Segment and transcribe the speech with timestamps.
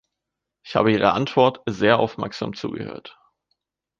[0.65, 3.19] Ich habe Ihrer Antwort sehr aufmerksam zugehört.